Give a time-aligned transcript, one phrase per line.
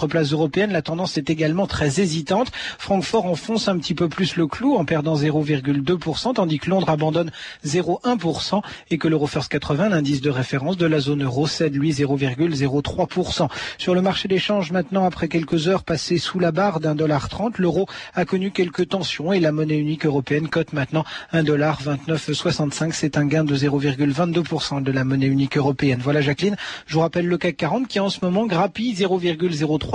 [0.00, 2.50] autres places européennes, la tendance est également très hésitante.
[2.78, 7.30] Francfort enfonce un petit peu plus le clou en perdant 0,2%, tandis que Londres abandonne
[7.66, 11.92] 0,1% et que l'Euro First 80, l'indice de référence de la zone euro, cède lui
[11.92, 13.48] 0,03%.
[13.76, 17.28] Sur le marché des changes maintenant, après quelques heures passées sous la barre d'un dollar
[17.28, 21.82] 30, l'euro a connu quelques tensions et la monnaie unique européenne cote maintenant un dollar
[21.82, 22.92] 29,65.
[22.94, 26.00] C'est un gain de 0,22% de la monnaie unique européenne.
[26.02, 26.56] Voilà Jacqueline.
[26.86, 29.89] Je vous rappelle le CAC 40 qui en ce moment grappille 0,03%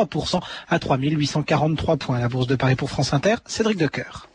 [0.69, 2.19] à 3843 points.
[2.19, 4.27] La bourse de Paris pour France Inter, Cédric Decoeur.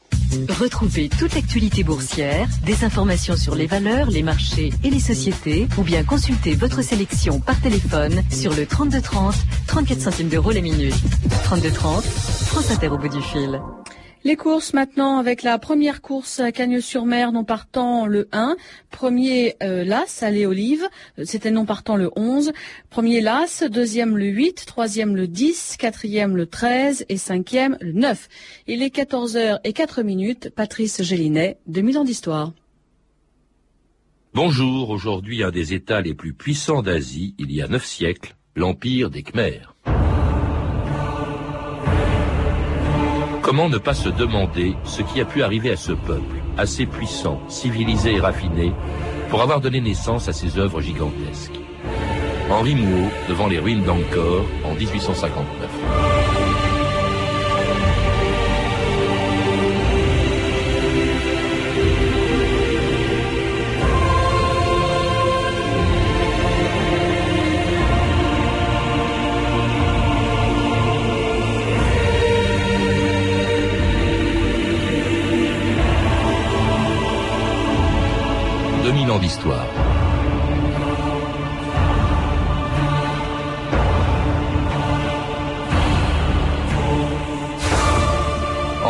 [0.48, 5.83] Retrouvez toute l'actualité boursière, des informations sur les valeurs, les marchés et les sociétés, ou
[5.83, 9.34] bien consultez votre sélection par téléphone sur le 3230,
[9.66, 10.95] 34 centimes d'euros la minute.
[11.45, 13.61] 3230, France Inter au bout du fil.
[14.23, 18.56] Les courses maintenant avec la première course à Cagnes-sur-Mer non partant le 1,
[18.91, 20.87] premier euh, Las, allée Olive,
[21.24, 22.52] c'était non partant le 11,
[22.91, 28.28] premier Las, deuxième le 8, troisième le 10, quatrième le 13 et cinquième le 9.
[28.66, 32.53] Il est 14h et 4 minutes, Patrice Gélinet, 2000 ans d'histoire.
[34.34, 39.09] Bonjour, aujourd'hui un des États les plus puissants d'Asie, il y a neuf siècles, l'Empire
[39.09, 39.75] des Khmers.
[43.51, 47.41] Comment ne pas se demander ce qui a pu arriver à ce peuple, assez puissant,
[47.48, 48.73] civilisé et raffiné,
[49.29, 51.59] pour avoir donné naissance à ces œuvres gigantesques?
[52.48, 56.09] Henri Mouot, devant les ruines d'Angkor, en 1859.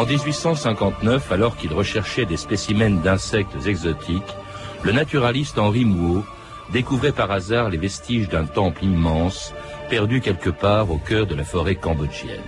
[0.00, 4.34] En 1859, alors qu'il recherchait des spécimens d'insectes exotiques,
[4.82, 6.25] le naturaliste Henri Mouot
[6.72, 9.52] découvrait par hasard les vestiges d'un temple immense
[9.91, 12.41] perdu quelque part au cœur de la forêt cambodgienne.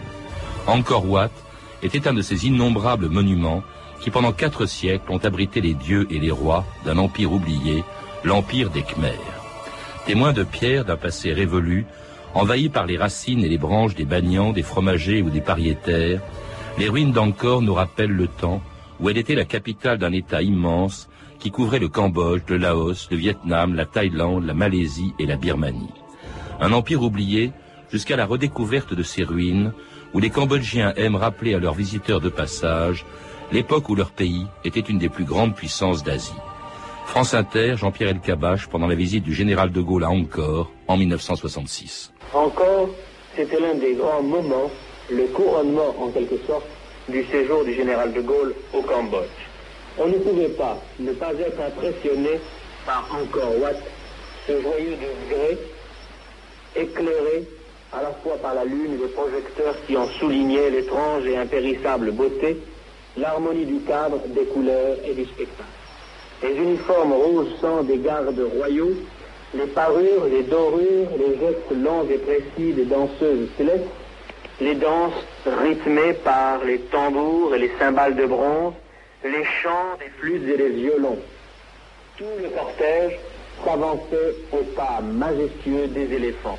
[0.66, 1.28] Angkor Wat
[1.82, 3.62] était un de ces innombrables monuments
[4.00, 7.84] qui pendant quatre siècles ont abrité les dieux et les rois d'un empire oublié,
[8.24, 9.12] l'empire des Khmers.
[10.06, 11.84] Témoins de pierre d'un passé révolu,
[12.32, 16.22] envahis par les racines et les branches des bagnans, des fromagers ou des pariétaires,
[16.78, 18.62] les ruines d'Angkor nous rappellent le temps
[19.00, 23.16] où elle était la capitale d'un État immense qui couvrait le Cambodge, le Laos, le
[23.16, 25.92] Vietnam, la Thaïlande, la Malaisie et la Birmanie.
[26.60, 27.50] Un empire oublié
[27.90, 29.72] jusqu'à la redécouverte de ses ruines,
[30.14, 33.04] où les Cambodgiens aiment rappeler à leurs visiteurs de passage
[33.50, 36.32] l'époque où leur pays était une des plus grandes puissances d'Asie.
[37.06, 42.12] France Inter, Jean-Pierre Elkabach, pendant la visite du général de Gaulle à Angkor en 1966.
[42.32, 42.88] Encore,
[43.36, 44.70] c'était l'un des grands moments,
[45.10, 46.66] le couronnement en quelque sorte,
[47.08, 49.26] du séjour du général de Gaulle au Cambodge.
[49.98, 52.40] On ne pouvait pas ne pas être impressionné
[52.86, 53.80] par Angkor Wat,
[54.46, 55.58] ce joyeux degré,
[56.76, 57.44] éclairé
[57.92, 62.12] à la fois par la lune et les projecteurs qui en soulignaient l'étrange et impérissable
[62.12, 62.56] beauté,
[63.16, 65.68] l'harmonie du cadre, des couleurs et du spectacle.
[66.42, 68.94] Les uniformes rouge sang des gardes royaux,
[69.54, 73.84] les parures, les dorures, les gestes longs et précis des danseuses célestes,
[74.60, 78.74] les danses rythmées par les tambours et les cymbales de bronze,
[79.24, 81.18] les chants des flûtes et des violons.
[82.18, 83.18] Tout le cortège
[83.64, 86.58] s'avançait au pas majestueux des éléphants.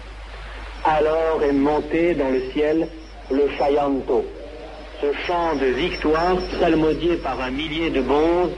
[0.85, 2.87] Alors est monté dans le ciel
[3.31, 4.25] le Chayanto,
[5.01, 8.51] ce chant de victoire salmodié par un millier de bonzes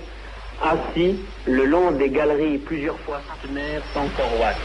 [0.61, 4.05] assis le long des galeries plusieurs fois centenaires sans
[4.39, 4.55] Watt.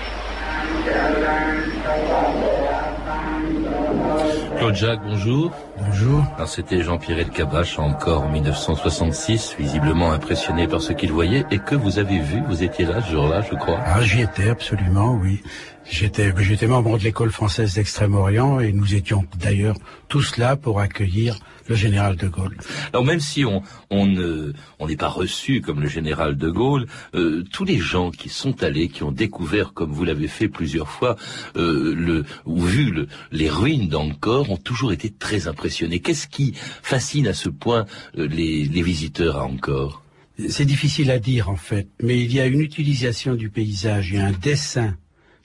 [4.61, 5.53] Claude Jacques, bonjour.
[5.79, 6.23] Bonjour.
[6.45, 11.99] C'était Jean-Pierre Elkabach encore en 1966, visiblement impressionné par ce qu'il voyait et que vous
[11.99, 13.79] avez vu, vous étiez là ce jour-là, je crois.
[13.87, 15.43] Ah, j'y étais absolument, oui.
[15.91, 19.77] J'étais, j'étais membre de l'école française d'Extrême-Orient et nous étions d'ailleurs
[20.09, 21.39] tous là pour accueillir
[21.69, 22.57] le général de Gaulle.
[22.93, 26.87] Alors même si on on ne on n'est pas reçu comme le général de Gaulle,
[27.15, 30.89] euh, tous les gens qui sont allés, qui ont découvert, comme vous l'avez fait plusieurs
[30.89, 31.17] fois,
[31.57, 35.99] euh, le ou vu le, les ruines d'Angkor, ont toujours été très impressionnés.
[35.99, 37.85] Qu'est-ce qui fascine à ce point
[38.17, 40.03] euh, les, les visiteurs à Angkor?
[40.49, 44.17] C'est difficile à dire en fait, mais il y a une utilisation du paysage, il
[44.17, 44.97] y a un dessin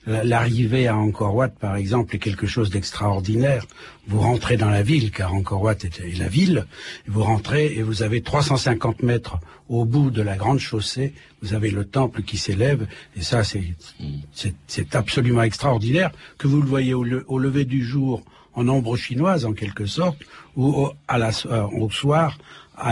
[0.06, 3.66] L'arrivée à Angkor Wat, par exemple, est quelque chose d'extraordinaire.
[4.06, 6.66] Vous rentrez dans la ville, car Angkor Wat est la ville,
[7.08, 9.38] vous rentrez et vous avez 350 mètres
[9.68, 11.12] au bout de la grande chaussée,
[11.42, 12.86] vous avez le temple qui s'élève,
[13.16, 17.02] et ça c'est absolument extraordinaire, que vous le voyez au,
[17.38, 18.22] lever du jour
[18.54, 20.18] en ombre chinoise en quelque sorte,
[20.54, 22.38] ou au, euh, au soir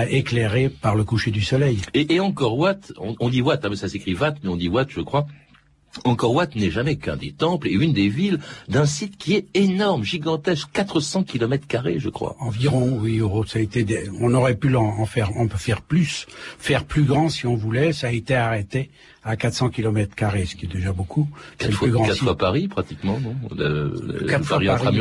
[0.09, 1.81] éclairé par le coucher du soleil.
[1.93, 4.57] Et, et encore Watt, on, on dit Watt, hein, mais ça s'écrit Watt, mais on
[4.57, 5.27] dit Watt, je crois.
[6.05, 9.47] Encore Watt n'est jamais qu'un des temples et une des villes d'un site qui est
[9.55, 12.37] énorme, gigantesque, 400 kilomètres carrés, je crois.
[12.41, 13.85] Environ, oui, ça a été.
[13.85, 14.11] Des...
[14.21, 16.27] On aurait pu en, faire, on peut faire plus,
[16.59, 17.93] faire plus grand si on voulait.
[17.93, 18.91] Ça a été arrêté
[19.23, 21.29] à 400 kilomètres carrés, ce qui est déjà beaucoup.
[21.59, 23.37] Quatre fois, quatre fois Paris, pratiquement, non?
[23.57, 25.01] Le, Quatre fois Paris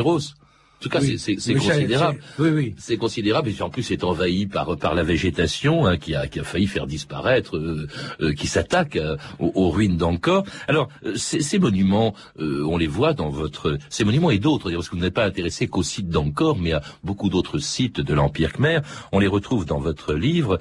[0.84, 2.20] tout cas, c'est considérable.
[2.38, 2.74] Oui, oui.
[2.78, 3.48] C'est considérable.
[3.48, 6.66] Et en plus, c'est envahi par par la végétation hein, qui a qui a failli
[6.66, 7.88] faire disparaître, euh,
[8.20, 10.44] euh, qui s'attaque euh, aux, ruines d'Angkor.
[10.68, 15.02] Alors, ces, monuments, on les voit dans votre ces monuments et d'autres, parce que vous
[15.02, 18.80] n'êtes pas intéressé qu'au site d'Angkor, mais à beaucoup d'autres sites de l'Empire Khmer.
[19.12, 20.58] On les retrouve dans votre livre,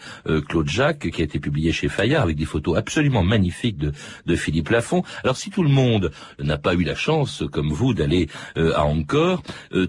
[0.48, 3.92] Claude Jacques, qui a été publié chez Fayard, avec des photos absolument magnifiques de
[4.26, 5.04] de Philippe Lafont.
[5.24, 9.44] Alors, si tout le monde n'a pas eu la chance, comme vous, d'aller à Angkor,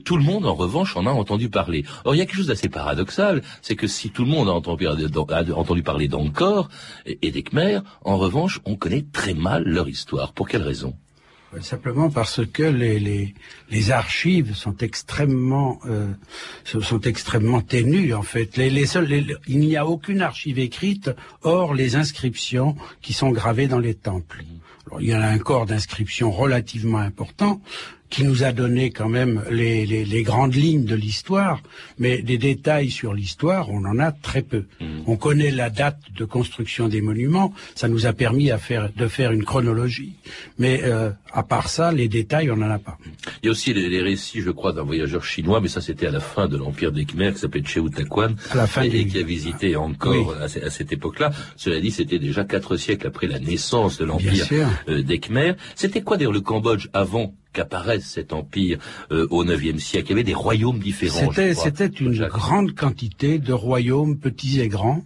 [0.04, 1.84] tout le monde, en revanche, en a entendu parler.
[2.04, 4.52] Or, il y a quelque chose d'assez paradoxal, c'est que si tout le monde a
[4.52, 4.86] entendu,
[5.82, 6.68] parler d'Encore
[7.06, 10.32] et, des Khmer, en revanche, on connaît très mal leur histoire.
[10.32, 10.94] Pour quelle raison?
[11.60, 16.08] Simplement parce que les, archives sont extrêmement euh,
[16.64, 18.56] sont extrêmement ténues en fait.
[18.56, 21.12] Il n'y a aucune archive écrite
[21.42, 24.42] hors les inscriptions qui sont gravées dans les temples.
[25.00, 27.60] Il y a un corps d'inscription relativement important,
[28.14, 31.60] qui nous a donné quand même les, les, les grandes lignes de l'histoire,
[31.98, 34.66] mais des détails sur l'histoire, on en a très peu.
[34.80, 34.84] Mmh.
[35.08, 39.08] On connaît la date de construction des monuments, ça nous a permis à faire, de
[39.08, 40.12] faire une chronologie,
[40.58, 42.98] mais euh, à part ça, les détails, on n'en a pas.
[43.42, 46.06] Il y a aussi les, les récits, je crois, d'un voyageur chinois, mais ça c'était
[46.06, 48.36] à la fin de l'empire des Khmer, qui s'appelait Cheu Taquan,
[48.84, 51.32] et, qui a visité encore à, cette époque-là.
[51.56, 54.46] Cela dit, c'était déjà quatre siècles après la naissance de l'empire
[54.88, 55.54] euh, des Khmer.
[55.74, 58.78] C'était quoi d'ailleurs le Cambodge avant qu'apparaisse cet empire
[59.10, 60.08] euh, au IXe siècle.
[60.08, 61.30] Il y avait des royaumes différents.
[61.30, 65.02] C'était, c'était une grande quantité de royaumes petits et grands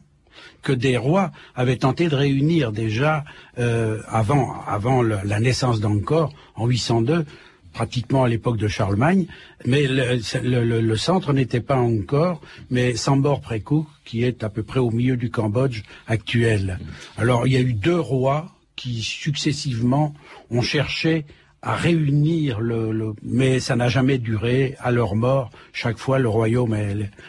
[0.62, 3.25] que des rois avaient tenté de réunir déjà
[3.59, 7.25] euh, avant, avant la naissance d'Angkor en 802
[7.73, 9.27] pratiquement à l'époque de Charlemagne,
[9.65, 12.41] mais le, centre n'était pas Angkor,
[12.71, 16.81] mais Sambor Prekouk, qui est à peu près au milieu du Cambodge actuel.
[17.17, 20.12] Alors il y a eu deux rois qui successivement
[20.50, 21.25] ont cherché
[21.61, 24.77] à réunir le, mais ça n'a jamais duré.
[24.81, 26.77] À leur mort, chaque fois le royaume,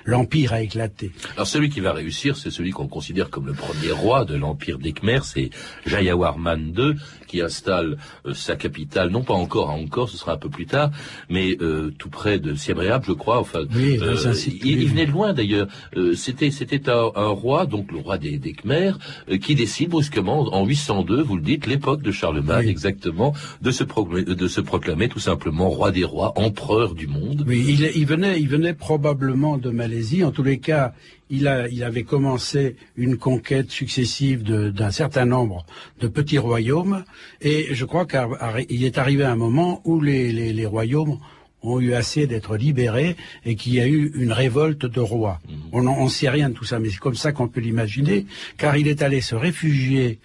[0.06, 1.12] l'empire a éclaté.
[1.36, 4.78] Alors celui qui va réussir, c'est celui qu'on considère comme le premier roi de l'empire
[4.78, 5.50] des Khmer, c'est
[5.86, 6.96] Jayawarman II,
[7.28, 10.66] qui installe euh, sa capitale, non pas encore à Angkor, ce sera un peu plus
[10.66, 10.92] tard,
[11.30, 13.40] mais euh, tout près de Siem Reap, je crois.
[13.40, 14.34] Enfin, euh,
[14.64, 15.68] il, venait de loin d'ailleurs.
[16.16, 18.94] c'était c'était un, roi, donc le roi des, des Khmer,
[19.42, 23.84] qui décide brusquement en 802, vous le dites, l'époque de Charlemagne exactement, de se,
[24.24, 27.44] de se proclamer tout simplement roi des rois, empereur du monde.
[27.48, 30.24] Oui, il, il venait, il venait probablement de Malaisie.
[30.24, 30.94] En tous les cas,
[31.30, 35.66] il, a, il avait commencé une conquête successive d'un certain nombre
[36.00, 37.04] de petits royaumes,
[37.42, 41.18] et je crois qu'il est arrivé un moment où les, les, les royaumes
[41.62, 45.39] ont eu assez d'être libérés et qu'il y a eu une révolte de rois.
[45.50, 45.54] Mmh.
[45.74, 48.25] On ne sait rien de tout ça, mais c'est comme ça qu'on peut l'imaginer,
[48.57, 50.19] car il est allé se réfugier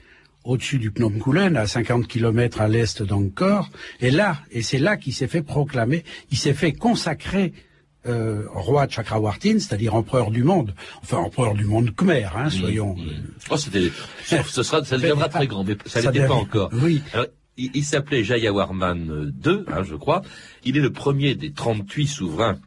[0.45, 3.71] au-dessus du Phnom Kulen, à 50 kilomètres à l'est d'Angkor,
[4.01, 7.53] et là, et c'est là qu'il s'est fait proclamer, il s'est fait consacrer
[8.07, 12.97] euh, roi Chakrawartin, c'est-à-dire empereur du monde, enfin empereur du monde khmer, hein, soyons.
[13.51, 13.91] Oh, c'était,
[14.25, 16.71] ce sera, ça deviendra très grand, mais ça n'était pas encore.
[16.75, 17.03] Oui.
[17.57, 20.21] il, s'appelait Jayawarman II, hein, je crois.
[20.65, 22.59] Il est le premier des 38 souverains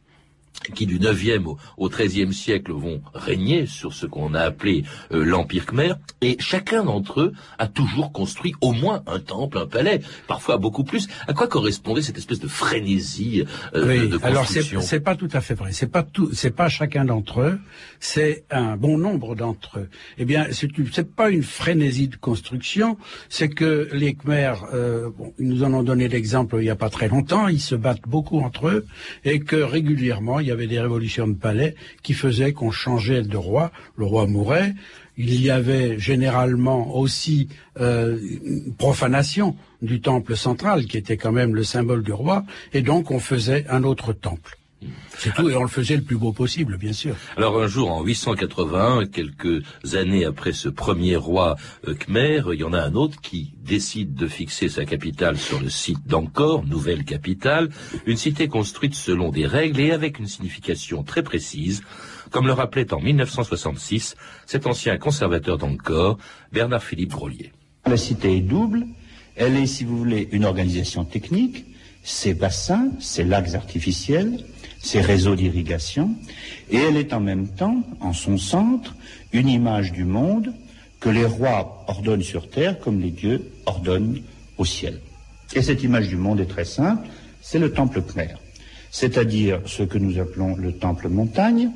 [0.73, 5.23] qui du 9e au, au 13e siècle vont régner sur ce qu'on a appelé euh,
[5.23, 10.01] l'Empire Khmer, et chacun d'entre eux a toujours construit au moins un temple, un palais,
[10.27, 11.07] parfois beaucoup plus.
[11.27, 13.45] À quoi correspondait cette espèce de frénésie
[13.75, 14.79] euh, oui, de construction?
[14.79, 15.71] Alors c'est pas tout à fait vrai.
[15.71, 17.59] C'est pas tout, c'est pas chacun d'entre eux,
[17.99, 19.89] c'est un bon nombre d'entre eux.
[20.17, 22.97] Eh bien, c'est pas une frénésie de construction,
[23.29, 26.75] c'est que les Khmer, euh, bon, ils nous en ont donné l'exemple il y a
[26.75, 28.85] pas très longtemps, ils se battent beaucoup entre eux,
[29.23, 33.35] et que régulièrement il y avait des révolutions de palais qui faisaient qu'on changeait de
[33.35, 34.73] roi, le roi mourait,
[35.17, 37.49] il y avait généralement aussi
[37.81, 38.17] euh,
[38.77, 43.19] profanation du temple central, qui était quand même le symbole du roi, et donc on
[43.19, 44.57] faisait un autre temple.
[45.17, 47.15] C'est tout, et on le faisait le plus beau possible, bien sûr.
[47.35, 49.63] Alors un jour, en 880, quelques
[49.95, 51.55] années après ce premier roi
[51.87, 55.59] euh, khmer, il y en a un autre qui décide de fixer sa capitale sur
[55.59, 57.69] le site d'Angkor, nouvelle capitale,
[58.05, 61.81] une cité construite selon des règles et avec une signification très précise,
[62.29, 64.15] comme le rappelait en 1966
[64.45, 66.19] cet ancien conservateur d'Angkor,
[66.51, 67.51] Bernard-Philippe Grolier.
[67.87, 68.85] La cité est double,
[69.35, 71.65] elle est, si vous voulez, une organisation technique,
[72.03, 74.45] ses bassins, ses lacs artificiels,
[74.87, 76.11] ses réseaux d'irrigation,
[76.71, 78.95] et elle est en même temps, en son centre,
[79.33, 80.53] une image du monde
[81.01, 84.21] que les rois ordonnent sur terre comme les dieux ordonnent
[84.57, 84.99] au ciel.
[85.53, 87.07] Et cette image du monde est très simple,
[87.41, 88.35] c'est le temple khmer,
[88.89, 91.69] c'est-à-dire ce que nous appelons le temple montagne,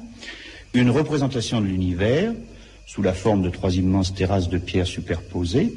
[0.74, 2.34] une représentation de l'univers
[2.86, 5.74] sous la forme de trois immenses terrasses de pierre superposées,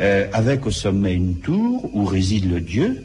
[0.00, 3.02] euh, avec au sommet une tour où réside le dieu,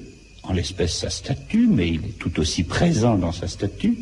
[0.49, 3.99] en l'espèce sa statue, mais il est tout aussi présent dans sa statue,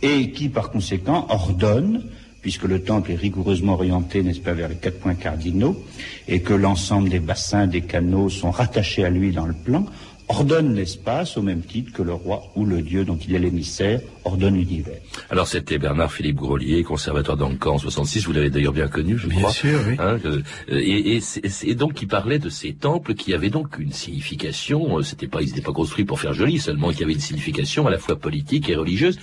[0.00, 2.04] et qui par conséquent ordonne,
[2.40, 5.80] puisque le temple est rigoureusement orienté, n'est-ce pas, vers les quatre points cardinaux,
[6.28, 9.84] et que l'ensemble des bassins, des canaux sont rattachés à lui dans le plan,
[10.32, 14.00] ordonne l'espace au même titre que le roi ou le dieu dont il est l'émissaire
[14.24, 14.98] ordonne l'univers.
[15.30, 19.38] Alors c'était Bernard-Philippe Grolier, conservateur d'Angkor en 66, vous l'avez d'ailleurs bien connu, je bien
[19.40, 19.52] crois.
[19.52, 19.96] sûr, oui.
[19.98, 23.78] Hein, euh, et, et, c'est- et donc il parlait de ces temples qui avaient donc
[23.78, 27.04] une signification, euh, c'était pas, ils n'étaient pas construits pour faire joli, seulement qu'il y
[27.04, 29.18] avait une signification à la fois politique et religieuse.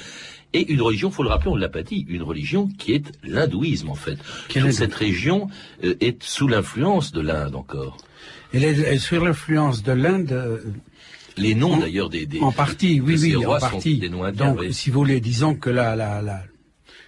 [0.52, 3.06] Et une religion, faut le rappeler, on ne l'a pas dit, une religion qui est
[3.24, 4.18] l'hindouisme en fait.
[4.48, 5.48] Quel Toute est- cette région
[5.84, 7.98] euh, est sous l'influence de l'Inde encore.
[8.52, 10.58] Elle est, elle est sur l'influence de l'Inde, euh,
[11.40, 13.98] Les noms d'ailleurs des, des en partie, oui, oui, en partie.
[13.98, 14.50] des noms indiens.
[14.52, 14.74] Donc, oui.
[14.74, 16.44] si vous voulez, disons que la, la, la,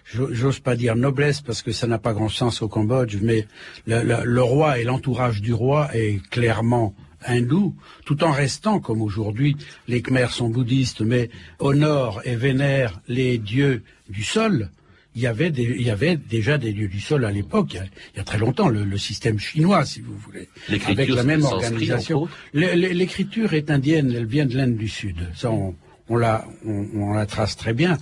[0.05, 3.45] j'o- j'ose pas dire noblesse parce que ça n'a pas grand sens au Cambodge, mais
[3.85, 6.95] le, le- le roi et l'entourage du roi est clairement
[7.25, 9.55] hindou, tout en restant, comme aujourd'hui,
[9.87, 14.71] les Khmers sont bouddhistes, mais honorent et vénèrent les dieux du sol.
[15.15, 17.75] Il y avait, des- il y avait déjà des dieux du sol à l'époque, il,
[17.75, 20.47] y a- il y a très longtemps, le, le système chinois, si vous voulez,
[20.85, 22.29] avec la même organisation.
[22.53, 25.17] L'écriture est indienne, elle vient de l'Inde du Sud.
[25.35, 25.75] Ça, on,
[26.09, 27.97] on la, on, on la trace très bien.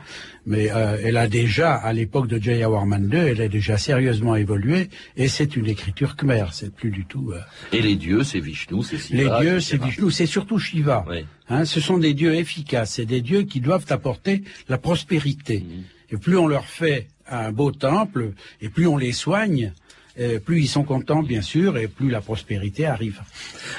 [0.46, 4.90] Mais euh, elle a déjà, à l'époque de Jayawarman II, elle a déjà sérieusement évolué,
[5.18, 6.46] et c'est une écriture khmer.
[6.52, 7.32] C'est plus du tout.
[7.34, 7.40] euh,
[7.72, 9.40] Et les dieux, c'est Vishnu, c'est Shiva.
[9.40, 11.06] les dieux, c'est Vishnu, c'est surtout Shiva.
[11.08, 11.26] Oui.
[11.50, 15.60] Hein, ce sont des dieux efficaces, c'est des dieux qui doivent apporter la prospérité.
[15.60, 15.84] Mhm.
[16.12, 19.74] Et plus on leur fait un beau temple, et plus on les soigne,
[20.20, 23.22] euh, plus ils sont contents, bien sûr, et plus la prospérité arrive.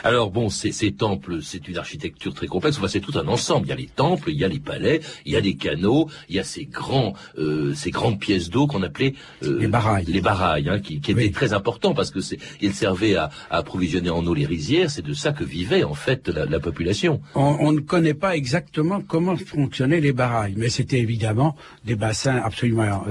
[0.05, 2.79] Alors bon, ces, ces temples, c'est une architecture très complexe.
[2.79, 3.67] Enfin, c'est tout un ensemble.
[3.67, 6.09] Il y a les temples, il y a les palais, il y a des canaux,
[6.29, 10.05] il y a ces grands, euh, ces grandes pièces d'eau qu'on appelait euh, Les barailles.
[10.07, 11.31] Les barailles, hein, qui, qui étaient Oui.
[11.33, 14.91] très importants parce que c'est, ils servaient à, à approvisionner en eau les rizières.
[14.91, 17.21] C'est de ça que vivait en fait la, la population.
[17.35, 22.41] On, on ne connaît pas exactement comment fonctionnaient les barailles, mais c'était évidemment des bassins
[22.45, 23.05] absolument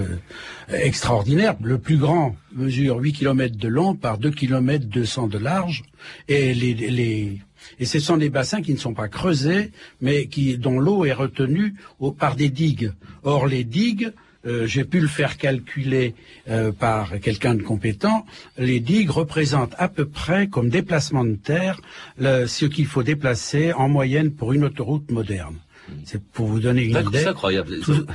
[0.71, 1.55] extraordinaires.
[1.61, 5.83] Le plus grand mesure 8 km de long par 2 km 200 de large,
[6.27, 7.39] et les,
[7.83, 9.71] ce sont des bassins qui ne sont pas creusés,
[10.01, 11.75] mais qui dont l'eau est retenue
[12.17, 12.91] par des digues.
[13.23, 14.11] Or les digues
[14.45, 16.15] euh, j'ai pu le faire calculer
[16.49, 18.25] euh, par quelqu'un de compétent.
[18.57, 21.81] Les digues représentent à peu près, comme déplacement de terre,
[22.19, 25.55] ce qu'il faut déplacer en moyenne pour une autoroute moderne.
[26.05, 27.19] C'est pour vous donner une idée.
[27.19, 27.79] C'est incroyable.
[27.81, 28.05] Tout-.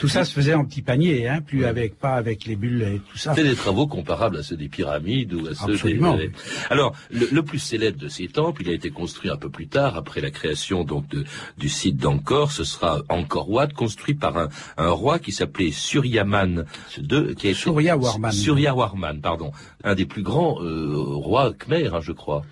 [0.00, 3.00] Tout ça se faisait en petits paniers, hein, plus avec pas avec les bulles et
[3.10, 3.34] tout ça.
[3.34, 6.16] C'est des travaux comparables à ceux des pyramides ou à ceux Absolument.
[6.16, 6.30] des...
[6.70, 9.68] Alors, le, le plus célèbre de ces temples, il a été construit un peu plus
[9.68, 11.24] tard, après la création donc de,
[11.58, 12.52] du site d'Angkor.
[12.52, 16.64] Ce sera Angkor Wat, construit par un, un roi qui s'appelait Suryaman
[16.98, 18.32] II, qui a été- Surya Warman.
[18.32, 19.52] Surya Warman, pardon,
[19.84, 22.44] un des plus grands euh, rois khmer, hein, je crois.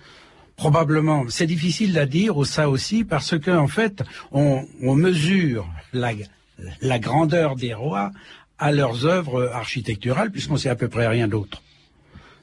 [0.55, 1.25] Probablement.
[1.29, 7.55] C'est difficile à dire, ou ça aussi, parce que en fait, on, mesure la, grandeur
[7.55, 8.11] des rois
[8.57, 11.61] à leurs œuvres architecturales, puisqu'on sait à peu près rien d'autre.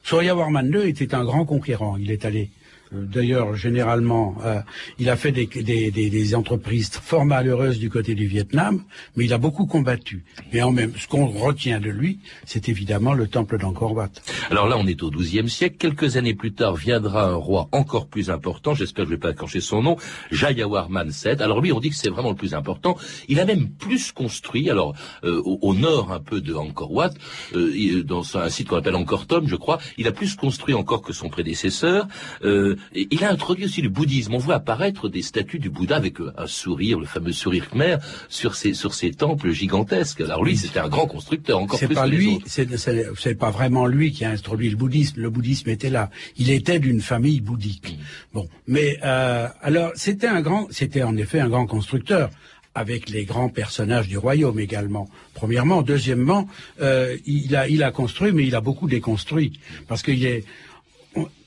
[0.03, 1.97] Surya Warman II était un grand conquérant.
[1.97, 2.51] Il est allé,
[2.93, 4.59] d'ailleurs, généralement, euh,
[4.99, 8.83] il a fait des, des, des, des entreprises fort malheureuses du côté du Vietnam,
[9.15, 10.23] mais il a beaucoup combattu.
[10.51, 14.09] Et en même, ce qu'on retient de lui, c'est évidemment le temple d'Angkor Wat.
[14.49, 15.77] Alors là, on est au XIIe siècle.
[15.77, 18.73] Quelques années plus tard, viendra un roi encore plus important.
[18.73, 19.97] J'espère que je vais pas écorcher son nom.
[20.31, 21.41] Jayawarman VII.
[21.41, 22.97] Alors lui, on dit que c'est vraiment le plus important.
[23.27, 24.69] Il a même plus construit.
[24.69, 27.11] Alors euh, au, au nord un peu de Angkor Wat,
[27.55, 31.01] euh, dans un site qu'on appelle Angkor Thom, je crois, il a plus construit encore
[31.01, 32.07] que son prédécesseur.
[32.43, 34.33] Euh, et il a introduit aussi le bouddhisme.
[34.33, 37.97] On voit apparaître des statues du Bouddha avec euh, un sourire, le fameux sourire khmer,
[38.29, 40.21] sur ces sur ces temples gigantesques.
[40.21, 43.35] Alors lui, c'était un grand constructeur, encore C'est plus pas que lui, c'est c'est- c'est
[43.35, 45.21] pas vraiment lui qui a introduit le bouddhisme.
[45.21, 46.09] Le bouddhisme était là.
[46.37, 47.97] Il était d'une famille bouddhique.
[48.33, 52.29] Bon, mais euh, alors c'était un grand, c'était en effet un grand constructeur
[52.75, 55.07] avec les grands personnages du royaume également.
[55.35, 56.47] Premièrement, deuxièmement,
[56.81, 60.43] euh, il a il a construit, mais il a beaucoup déconstruit parce qu'il est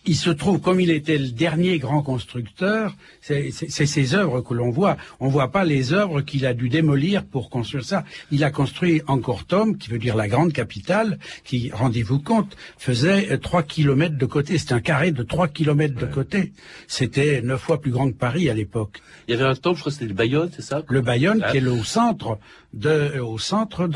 [0.06, 4.70] il se trouve, comme il était le dernier grand constructeur, c'est ses œuvres que l'on
[4.70, 4.96] voit.
[5.20, 8.04] On voit pas les œuvres qu'il a dû démolir pour construire ça.
[8.30, 9.02] Il a construit
[9.48, 14.58] Tom, qui veut dire la grande capitale, qui, rendez-vous compte, faisait 3 kilomètres de côté.
[14.58, 16.52] C'était un carré de 3 kilomètres de côté.
[16.86, 19.00] C'était neuf fois plus grand que Paris à l'époque.
[19.28, 20.82] Il y avait un temple, je crois que c'était le Bayonne, c'est ça?
[20.88, 22.38] Le Bayonne, qui est au centre
[22.72, 23.88] de, au centre.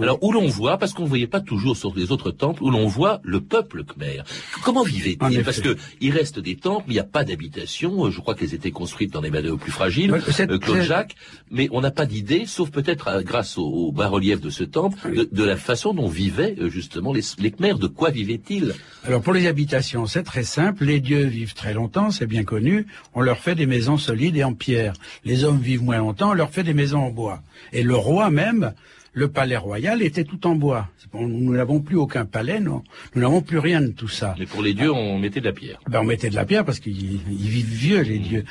[0.00, 2.70] Alors, où l'on voit, parce qu'on ne voyait pas toujours sur les autres temples, où
[2.70, 4.22] l'on voit le peuple khmer.
[4.62, 5.39] Comment vivait-il?
[5.44, 8.06] Parce que il reste des temples, il n'y a pas d'habitation.
[8.06, 11.14] Euh, je crois qu'elles étaient construites dans les matériaux plus fragiles, euh, Claude Jacques.
[11.50, 15.44] Mais on n'a pas d'idée, sauf peut-être euh, grâce au, bas-relief de ce temple, de,
[15.44, 17.78] la façon dont vivaient justement les, les Khmers.
[17.78, 18.74] De quoi vivaient-ils?
[19.04, 20.84] Alors, pour les habitations, c'est très simple.
[20.84, 22.86] Les dieux vivent très longtemps, c'est bien connu.
[23.14, 24.94] On leur fait des maisons solides et en pierre.
[25.24, 27.42] Les hommes vivent moins longtemps, on leur fait des maisons en bois.
[27.72, 28.72] Et le roi même,
[29.12, 30.88] le palais royal était tout en bois.
[31.12, 32.82] Nous n'avons plus aucun palais, non.
[33.14, 34.36] Nous n'avons plus rien de tout ça.
[34.38, 35.80] Mais pour les dieux, on mettait de la pierre.
[35.88, 38.44] Ben, on mettait de la pierre parce qu'ils vivent vieux, les dieux.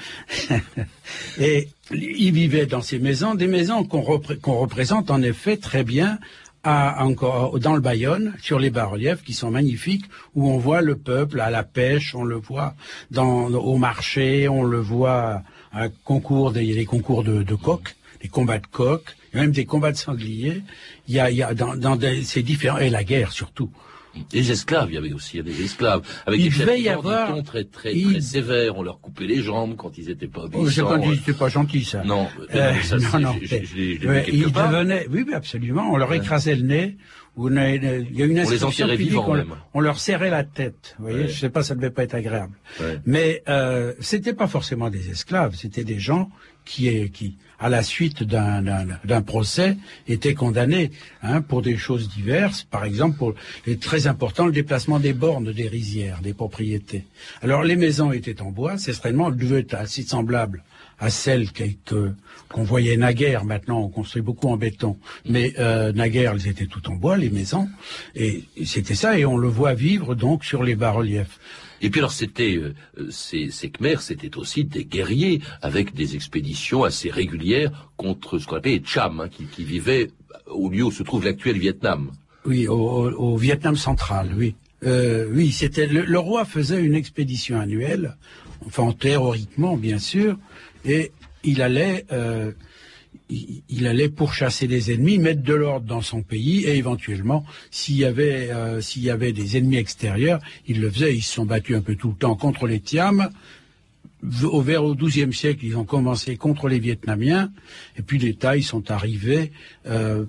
[1.40, 6.20] Et ils vivaient dans ces maisons, des maisons qu'on représente en effet très bien
[6.64, 10.96] à, encore dans le Bayonne, sur les bas-reliefs qui sont magnifiques, où on voit le
[10.96, 12.76] peuple à la pêche, on le voit
[13.12, 18.28] dans, au marché, on le voit à concours, des, les concours de, de coqs des
[18.28, 18.68] combats de
[19.32, 20.64] coqs, même des combats de sangliers.
[21.08, 23.72] Il y a, il y a dans, dans des, c'est différent et la guerre surtout.
[24.32, 26.02] Des esclaves, il y avait aussi des esclaves.
[26.26, 28.78] Avec il des devait y avoir très très très, sévères.
[28.78, 30.88] On leur coupait les jambes quand ils n'étaient pas obéissants.
[30.90, 32.04] Oh, c'était pas gentil ça.
[32.04, 33.36] Non, euh, ça, non, non.
[33.42, 35.92] ils devenaient, oui, absolument.
[35.92, 36.98] On leur écrasait le nez.
[37.38, 39.56] il y a une on les enterrait vivants même.
[39.74, 40.96] On leur serrait la tête.
[40.98, 42.54] Vous voyez, je sais pas, ça devait pas être agréable.
[43.06, 45.56] Mais euh, c'était pas forcément des esclaves.
[45.56, 46.30] C'était des gens
[46.70, 49.76] qui, qui à la suite d'un procès,
[50.08, 52.64] étaient condamnés hein, pour des choses diverses.
[52.64, 53.34] Par exemple, pour
[53.68, 57.04] les très important, le déplacement des bornes des rizières, des propriétés.
[57.42, 60.64] Alors, les maisons étaient en bois, c'est certainement devaient être assez semblable
[61.02, 61.50] à celles
[62.50, 63.44] qu'on voyait naguère.
[63.46, 67.30] Maintenant, on construit beaucoup en béton, mais euh, naguère, elles étaient toutes en bois, les
[67.30, 67.70] maisons,
[68.16, 69.18] et c'était ça.
[69.18, 71.40] Et on le voit vivre donc sur les bas-reliefs.
[71.82, 72.74] Et puis alors c'était euh,
[73.10, 78.58] ces, ces Khmers, c'était aussi des guerriers avec des expéditions assez régulières contre ce qu'on
[78.58, 80.12] appelait Cham, hein, qui, qui, vivaient
[80.48, 82.12] au lieu où se trouve l'actuel Vietnam.
[82.46, 84.56] Oui, au, au, Vietnam central, oui.
[84.86, 88.16] Euh, oui, c'était le, roi faisait une expédition annuelle,
[88.66, 90.38] enfin théoriquement bien sûr,
[90.86, 91.12] et
[91.44, 92.52] il allait euh,
[93.30, 98.06] il, allait pourchasser des ennemis, mettre de l'ordre dans son pays et éventuellement, s'il y
[98.06, 101.16] avait euh, s'il y avait des ennemis extérieurs, il le faisait.
[101.16, 103.30] Ils se sont battus un peu tout le temps contre les Tiam.
[104.44, 107.52] Au vers au XIIe siècle, ils ont commencé contre les Vietnamiens,
[107.98, 109.54] et puis les Thaïs sont arrivés
[109.86, 110.26] euh,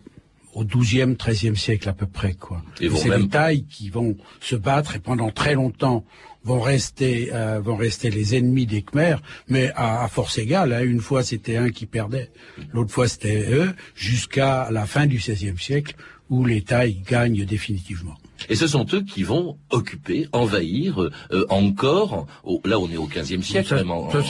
[0.55, 2.63] au XIIe, XIIIe siècle à peu près, quoi.
[2.81, 6.05] Et, c'est les Thaïs qui vont se battre et pendant très longtemps
[6.45, 10.73] vont rester euh, vont rester les ennemis des Khmers, mais à, force égale.
[10.73, 10.83] Hein.
[10.83, 12.31] Une fois c'était un qui perdait,
[12.73, 15.95] l'autre fois c'était eux, jusqu'à la fin du XVIe siècle
[16.29, 18.17] où les Thaïs gagnent définitivement.
[18.49, 21.01] Et ce sont eux qui vont occuper, envahir
[21.33, 22.27] euh, encore.
[22.65, 24.11] là, on est au XVe siècle, ça, vraiment.
[24.11, 24.23] Ça,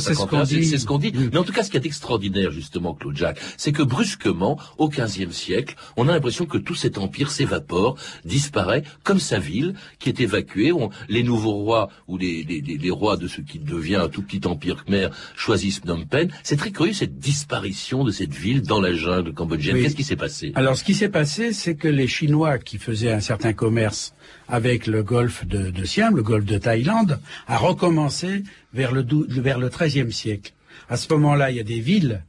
[0.00, 0.64] c'est ce qu'on dit.
[0.64, 1.12] C'est ce qu'on dit.
[1.32, 4.88] Mais en tout cas, ce qui est extraordinaire, justement, Claude Jacques, c'est que brusquement, au
[4.88, 10.08] XVe siècle, on a l'impression que tout cet empire s'évapore, disparaît, comme sa ville, qui
[10.08, 10.72] est évacuée.
[11.08, 14.46] les nouveaux rois ou les, les, les, rois de ce qui devient un tout petit
[14.46, 16.30] empire khmer choisissent Phnom Penh.
[16.42, 19.80] C'est très curieux cette disparition de cette ville dans la jungle cambodgienne.
[19.80, 20.52] Qu'est-ce qui s'est passé?
[20.54, 24.14] Alors, ce qui s'est passé, c'est que les Chinois qui faisaient un certain un commerce
[24.48, 30.12] avec le golfe de, Siam, le golfe de Thaïlande, a recommencé vers le, vers XIIIe
[30.12, 30.52] siècle.
[30.88, 32.22] À ce moment-là, il y a des villes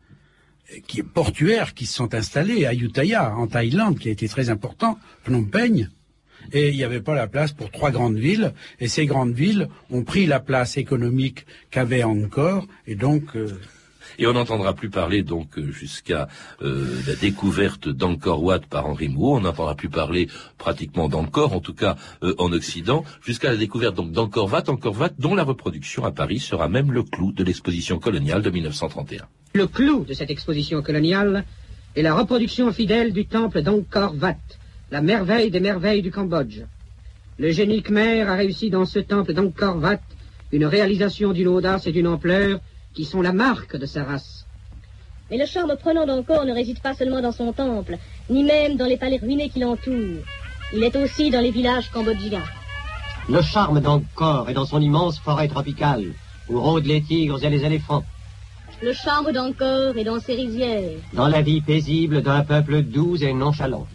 [0.88, 4.98] qui, portuaires qui se sont installées, à Ayutthaya, en Thaïlande, qui a été très important,
[5.24, 5.90] Phnom Penh,
[6.52, 9.68] et il n'y avait pas la place pour trois grandes villes, et ces grandes villes
[9.90, 13.60] ont pris la place économique qu'avait encore, et donc euh,
[14.18, 16.28] et on n'entendra plus parler donc euh, jusqu'à
[16.62, 19.36] euh, la découverte d'Angkor Wat par Henri Mouot.
[19.36, 23.96] On n'entendra plus parler pratiquement d'Angkor, en tout cas euh, en Occident, jusqu'à la découverte
[23.96, 27.44] donc d'Angkor Wat, Angkor Wat dont la reproduction à Paris sera même le clou de
[27.44, 29.28] l'exposition coloniale de 1931.
[29.54, 31.46] Le clou de cette exposition coloniale
[31.96, 34.36] est la reproduction fidèle du temple d'Angkor Wat,
[34.92, 36.62] la merveille des merveilles du Cambodge.
[37.38, 40.00] Le génie khmer a réussi dans ce temple d'Angkor Wat
[40.52, 42.60] une réalisation d'une audace et d'une ampleur
[42.96, 44.46] qui sont la marque de sa race.
[45.30, 47.98] Mais le charme prenant d'Angkor ne réside pas seulement dans son temple,
[48.30, 50.24] ni même dans les palais ruinés qui l'entourent.
[50.74, 52.44] Il est aussi dans les villages cambodgiens.
[53.28, 56.14] Le charme d'Angkor est dans son immense forêt tropicale,
[56.50, 58.04] où rôdent les tigres et les éléphants.
[58.82, 61.00] Le charme d'Angkor est dans ses rizières.
[61.14, 63.88] Dans la vie paisible d'un peuple doux et nonchalant.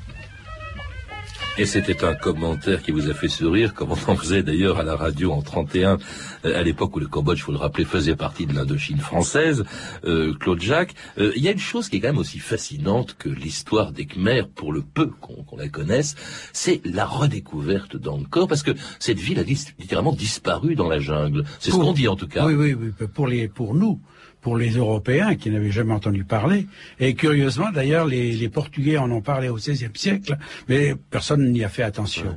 [1.61, 4.83] Et c'était un commentaire qui vous a fait sourire, comme on en faisait d'ailleurs à
[4.83, 5.99] la radio en 31,
[6.47, 9.65] euh, à l'époque où le Cambodge, faut le rappeler, faisait partie de l'Indochine française,
[10.07, 10.95] euh, Claude Jacques.
[11.19, 14.07] Euh, il y a une chose qui est quand même aussi fascinante que l'histoire des
[14.07, 16.17] Khmers, pour le peu qu'on la connaisse,
[16.55, 21.45] c'est la redécouverte d'Angkor, parce que cette ville a littéralement disparu dans la jungle.
[21.59, 22.47] C'est ce qu'on dit en tout cas.
[22.47, 23.07] Oui, oui, oui.
[23.13, 24.01] Pour, les, pour nous,
[24.41, 26.67] pour les Européens qui n'avaient jamais entendu parler.
[26.99, 30.37] Et curieusement, d'ailleurs, les, Portugais en ont parlé au XVIe siècle,
[30.69, 32.37] mais personne n'y a fait attention.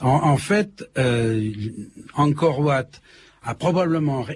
[0.00, 1.50] En, fait, euh,
[2.14, 2.90] Angkor Wat
[3.42, 4.26] a probablement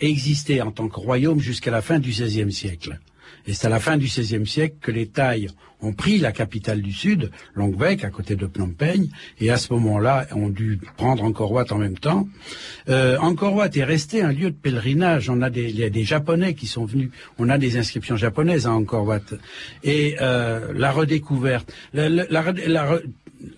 [0.00, 2.98] existé en tant que royaume jusqu'à la fin du XVIe siècle.
[3.46, 5.48] Et c'est à la fin du XVIe siècle que les Thaïs
[5.80, 9.08] ont pris la capitale du Sud, Longbek, à côté de Phnom Penh,
[9.40, 12.28] et à ce moment-là, ont dû prendre Angkor Wat en même temps.
[12.88, 15.30] Euh, Angkor Wat est resté un lieu de pèlerinage.
[15.30, 17.10] On a des, il y a des Japonais qui sont venus.
[17.38, 19.20] On a des inscriptions japonaises à Angkor Wat.
[19.84, 22.26] Et euh, la redécouverte, la, la,
[22.66, 23.00] la,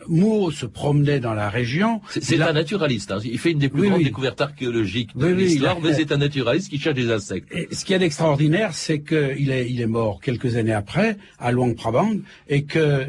[0.09, 2.00] Mo se promenait dans la région.
[2.09, 3.12] C'est un naturaliste.
[3.12, 3.18] Hein.
[3.24, 6.78] Il fait une des plus grandes découvertes archéologiques de l'histoire, mais c'est un naturaliste qui
[6.78, 7.48] cherche des insectes.
[7.52, 11.52] Et ce qui est d'extraordinaire, c'est qu'il est, il est mort quelques années après, à
[11.52, 12.09] Luang Prabang,
[12.48, 13.06] et que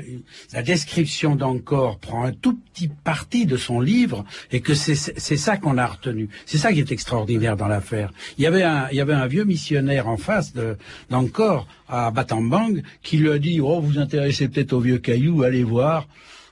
[0.53, 4.95] la description d'Angkor prend un tout petit parti de son livre, et que c'est
[5.37, 6.29] ça qu'on a retenu.
[6.45, 8.11] C'est ça qui est extraordinaire dans l'affaire.
[8.37, 10.53] Il y avait un, il y avait un vieux missionnaire en face
[11.09, 15.63] d'Angkor, à Batambang, qui lui a dit, oh, vous intéressez peut-être aux vieux cailloux, allez
[15.63, 16.07] voir.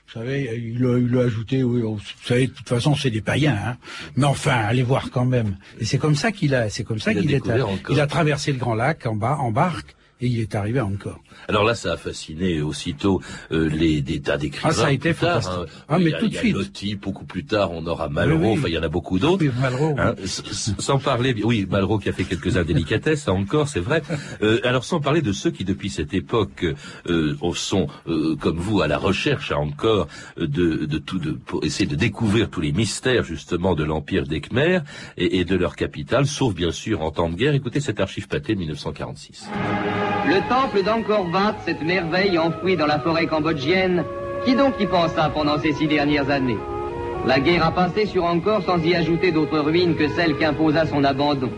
[0.06, 3.10] Vous savez, il a, il a ajouté, oui, oh, vous savez, de toute façon, c'est
[3.10, 3.76] des païens, hein.
[4.16, 5.56] Mais enfin, allez voir quand même.
[5.78, 7.42] Et c'est comme ça qu'il a, c'est comme ça qu'il est,
[7.88, 11.20] il a traversé le Grand Lac en bas, en barque, et il est arrivé encore.
[11.48, 13.20] Alors là, ça a fasciné aussitôt
[13.52, 14.68] euh, les des tas d'écrivains.
[14.70, 15.52] Ah, ça a été fantastique.
[15.52, 15.84] Tard, hein.
[15.88, 16.56] Ah, mais tout de suite.
[17.00, 18.52] Beaucoup plus tard, on aura Malraux.
[18.52, 19.44] Enfin, il y en a beaucoup d'autres.
[19.44, 19.94] Oui, Malraux.
[19.98, 24.02] Hein, sans parler, oui, Malraux qui a fait quelques indélicatesses, encore, c'est vrai.
[24.42, 26.66] Euh, alors, sans parler de ceux qui, depuis cette époque,
[27.08, 31.86] euh, sont euh, comme vous à la recherche encore de, de tout, de pour essayer
[31.86, 34.82] de découvrir tous les mystères justement de l'empire des Khmers
[35.16, 37.54] et, et de leur capitale, sauf bien sûr en temps de guerre.
[37.54, 39.48] Écoutez cette archive pâtée de 1946.
[40.26, 44.04] Le temple d'Angkor Wat, cette merveille enfouie dans la forêt cambodgienne,
[44.44, 46.58] qui donc y pensa pendant ces six dernières années
[47.26, 51.04] La guerre a passé sur Angkor sans y ajouter d'autres ruines que celles qu'imposa son
[51.04, 51.50] abandon.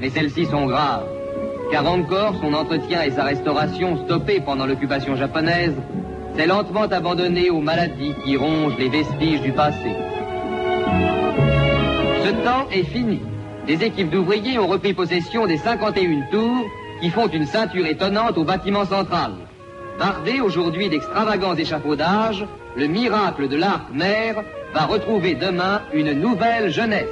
[0.00, 1.06] Mais celles-ci sont graves,
[1.70, 5.76] car Angkor, son entretien et sa restauration stoppés pendant l'occupation japonaise,
[6.36, 9.94] s'est lentement abandonné aux maladies qui rongent les vestiges du passé.
[12.24, 13.20] Ce temps est fini.
[13.66, 16.66] Des équipes d'ouvriers ont repris possession des 51 tours
[17.00, 19.32] qui font une ceinture étonnante au bâtiment central.
[19.98, 27.08] Bardé aujourd'hui d'extravagants échafaudages, le miracle de l'art mer va retrouver demain une nouvelle jeunesse.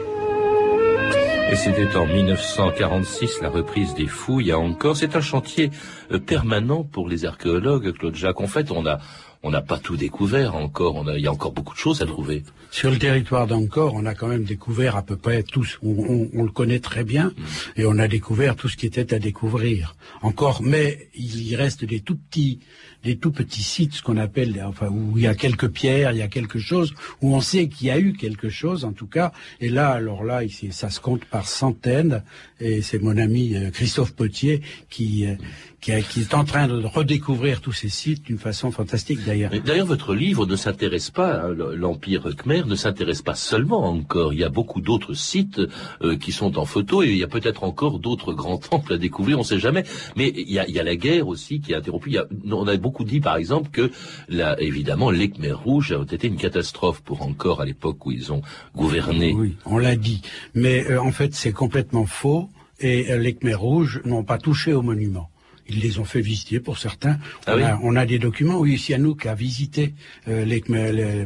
[1.51, 4.96] Et c'était en 1946 la reprise des fouilles à encore.
[4.96, 5.70] C'est un chantier
[6.12, 8.42] euh, permanent pour les archéologues, Claude Jacques.
[8.42, 8.98] En fait, on a
[9.42, 10.96] on n'a pas tout découvert encore.
[10.96, 12.42] On a, il y a encore beaucoup de choses à trouver.
[12.70, 15.66] Sur le territoire d'Angkor, on a quand même découvert à peu près tout.
[15.83, 17.81] On, on, le connaît très bien mm.
[17.81, 19.94] et on a découvert tout ce qui était à découvrir.
[20.22, 22.61] Encore, mais il y reste des tout petits,
[23.05, 26.19] des tout petits sites, ce qu'on appelle, enfin, où il y a quelques pierres, il
[26.19, 29.07] y a quelque chose, où on sait qu'il y a eu quelque chose, en tout
[29.07, 29.33] cas.
[29.61, 32.23] Et là, alors là, ça se compte par centaines.
[32.61, 35.35] Et c'est mon ami euh, Christophe Potier qui, euh,
[35.81, 39.53] qui, est en train de redécouvrir tous ces sites d'une façon fantastique d'ailleurs.
[39.65, 44.33] D'ailleurs, votre livre ne s'intéresse pas, hein, l'Empire Khmer ne s'intéresse pas seulement encore.
[44.33, 45.61] Il y a beaucoup d'autres sites
[46.03, 48.99] euh, qui sont en photo et il y a peut-être encore d'autres grands temples à
[48.99, 49.85] découvrir, on ne sait jamais.
[50.17, 52.17] Mais il y, a, a, la guerre aussi qui est interrompue.
[52.51, 53.90] on a dit, par exemple, que
[54.29, 58.33] là, évidemment, les Khmer rouges ont été une catastrophe pour encore à l'époque où ils
[58.33, 58.42] ont
[58.74, 59.35] gouverné.
[59.35, 60.22] Oui, on l'a dit.
[60.55, 62.48] Mais euh, en fait, c'est complètement faux
[62.81, 65.31] et euh, les Khmer rouges n'ont pas touché au monument.
[65.68, 67.18] Ils les ont fait visiter pour certains.
[67.46, 69.94] Ah on, a, on, a, des documents où Sianouk a visité
[70.27, 70.62] euh, les,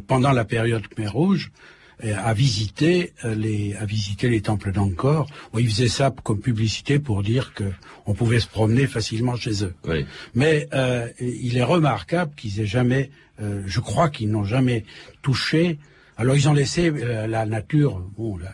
[0.01, 1.53] pendant la période Khmer Rouge
[2.05, 6.41] euh, a visité euh, les a visité les temples d'Angkor où ils faisaient ça comme
[6.41, 7.65] publicité pour dire que
[8.07, 9.75] on pouvait se promener facilement chez eux.
[9.87, 10.05] Oui.
[10.35, 14.85] Mais euh, il est remarquable qu'ils aient jamais, euh, je crois qu'ils n'ont jamais
[15.23, 15.79] touché.
[16.17, 18.53] Alors ils ont laissé la nature, bon, la,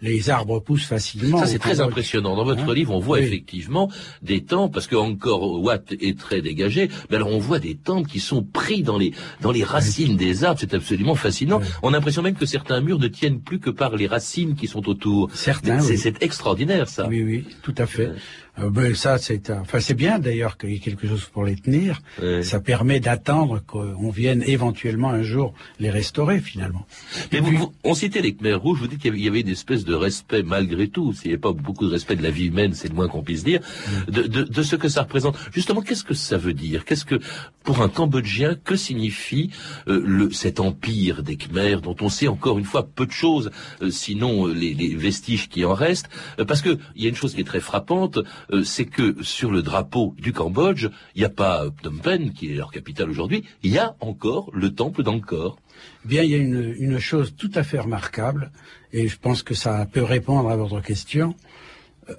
[0.00, 1.38] les arbres poussent facilement.
[1.38, 2.36] Ça, c'est très impressionnant.
[2.36, 3.90] Dans votre hein livre, on voit effectivement
[4.22, 8.08] des temples, parce que encore Watt est très dégagé, mais alors on voit des temples
[8.08, 10.60] qui sont pris dans les, dans les racines des arbres.
[10.60, 11.60] C'est absolument fascinant.
[11.82, 14.66] On a l'impression même que certains murs ne tiennent plus que par les racines qui
[14.66, 15.30] sont autour.
[15.34, 17.06] Certains, C'est extraordinaire, ça.
[17.08, 18.10] Oui, oui, tout à fait.
[18.58, 21.56] Euh, ben, ça, c'est, enfin, c'est bien d'ailleurs qu'il y ait quelque chose pour les
[21.56, 22.00] tenir.
[22.42, 26.86] Ça permet d'attendre qu'on vienne éventuellement un jour les restaurer finalement.
[27.32, 28.80] Mais vous, on citait les Khmers rouges.
[28.80, 31.12] Vous dites qu'il y avait une espèce de respect malgré tout.
[31.12, 33.22] S'il n'y avait pas beaucoup de respect de la vie humaine, c'est le moins qu'on
[33.22, 33.60] puisse dire.
[34.08, 35.36] De, de, de, ce que ça représente.
[35.52, 36.84] Justement, qu'est-ce que ça veut dire?
[36.84, 37.20] Qu'est-ce que,
[37.62, 39.50] pour un Cambodgien, que signifie
[39.88, 43.50] euh, le, cet empire des Khmers dont on sait encore une fois peu de choses,
[43.82, 46.08] euh, sinon les, les, vestiges qui en restent?
[46.46, 48.18] Parce que il y a une chose qui est très frappante.
[48.52, 52.52] Euh, c'est que sur le drapeau du Cambodge, il n'y a pas Phnom Penh, qui
[52.52, 55.58] est leur capitale aujourd'hui, il y a encore le temple d'Angkor.
[56.04, 58.50] Eh bien, il y a une, chose tout à fait remarquable,
[58.92, 61.34] et je pense que ça peut répondre à votre question.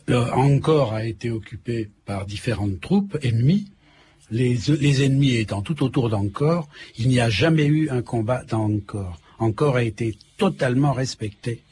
[0.09, 3.71] Euh, Angkor a été occupé par différentes troupes ennemies.
[4.29, 9.17] Les, ennemis étant tout autour d'Angkor, il n'y a jamais eu un combat dans Angkor.
[9.39, 11.63] Angkor a été totalement respecté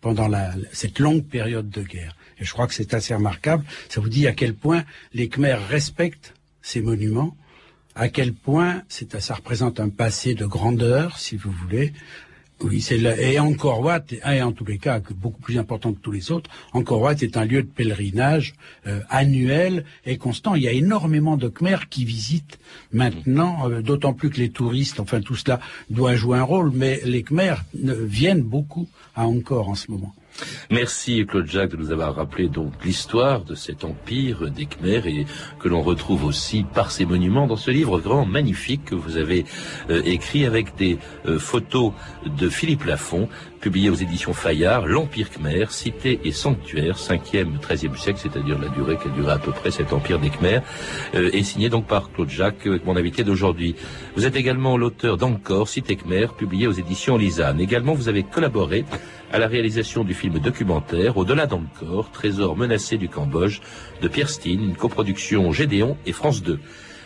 [0.00, 0.30] pendant
[0.72, 2.14] cette longue période de guerre.
[2.40, 3.64] Et je crois que c'est assez remarquable.
[3.88, 7.36] Ça vous dit à quel point les Khmers respectent ces monuments,
[7.94, 11.92] à quel point ça représente un passé de grandeur, si vous voulez.
[12.60, 16.12] Oui, c'est et Angkor Wat, et en tous les cas beaucoup plus important que tous
[16.12, 18.54] les autres, Angkor Wat est un lieu de pèlerinage
[18.86, 20.54] euh, annuel et constant.
[20.54, 22.58] Il y a énormément de Khmers qui visitent
[22.92, 27.00] maintenant, euh, d'autant plus que les touristes, enfin tout cela doit jouer un rôle, mais
[27.04, 30.14] les Khmers viennent beaucoup à Angkor en ce moment.
[30.70, 35.26] Merci Claude Jacques de nous avoir rappelé donc l'histoire de cet empire des Khmers et
[35.60, 39.44] que l'on retrouve aussi par ces monuments dans ce livre grand magnifique que vous avez
[39.90, 41.92] euh, écrit avec des euh, photos
[42.26, 43.28] de Philippe Lafont
[43.64, 48.98] publié aux éditions Fayard, L'Empire Khmer, cité et sanctuaire, 5e, 13e siècle, c'est-à-dire la durée
[48.98, 50.58] qu'a duré à peu près cet empire des Khmer,
[51.14, 53.74] euh, et signé donc par Claude Jacques, mon invité d'aujourd'hui.
[54.16, 57.58] Vous êtes également l'auteur d'Encore, Cité Khmer, publié aux éditions Lisanne.
[57.58, 58.84] Également, vous avez collaboré
[59.32, 63.60] à la réalisation du film documentaire Au-delà d'Encore, trésor menacé du Cambodge,
[64.02, 66.60] de Pierre Steen, une coproduction Gédéon et France 2.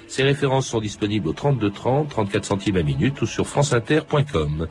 [0.08, 4.66] Ces références sont disponibles au 32 30, 34 centimes à minute ou sur franceinter.com.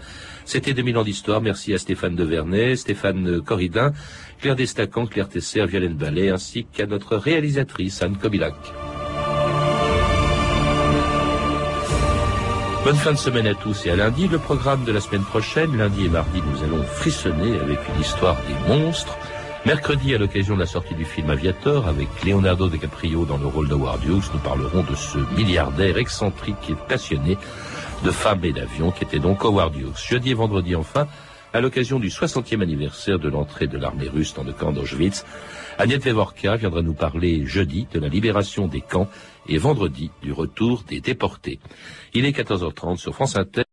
[0.45, 1.41] C'était 2000 ans d'histoire.
[1.41, 3.93] Merci à Stéphane Devernay, Stéphane Corridin,
[4.41, 8.55] Claire Destacan, Claire Tesser, Violaine Ballet, ainsi qu'à notre réalisatrice Anne Kobilac.
[12.83, 14.27] Bonne fin de semaine à tous et à lundi.
[14.27, 18.37] Le programme de la semaine prochaine, lundi et mardi, nous allons frissonner avec une histoire
[18.47, 19.17] des monstres.
[19.67, 23.67] Mercredi, à l'occasion de la sortie du film Aviator, avec Leonardo DiCaprio dans le rôle
[23.67, 27.37] de Hughes, nous parlerons de ce milliardaire excentrique et passionné
[28.01, 30.07] de femmes et d'avions, qui était donc Howard Hughes.
[30.07, 31.09] Jeudi et vendredi enfin,
[31.51, 35.25] à l'occasion du 60e anniversaire de l'entrée de l'armée russe dans le camp d'Auschwitz,
[35.77, 39.09] Agnès Vevorka viendra nous parler jeudi de la libération des camps
[39.49, 41.59] et vendredi du retour des déportés.
[42.13, 43.66] Il est 14h30 sur France Inter.